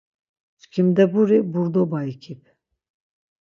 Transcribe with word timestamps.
Çkimdeburi 0.61 1.37
burdoba 1.53 1.99
ikip. 2.03 2.43